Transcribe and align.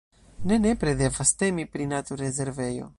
Ne 0.51 0.57
nepre 0.61 0.93
devas 1.01 1.35
temi 1.43 1.67
pri 1.75 1.89
naturrezervejo. 1.95 2.89